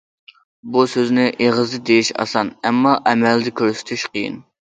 [0.77, 4.41] بۇ سۆزنى ئېغىزدا دېيىش ئاسان، ئەمما ئەمەلدە كۆرسىتىش قىيىن.